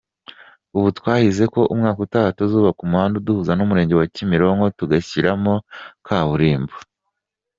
[0.77, 5.53] Ubu twahize ko umwaka utaha tuzubaka umuhanda uduhuza n’Umurenge wa Kimironko tugashyiramo
[6.05, 6.75] kaburimbo.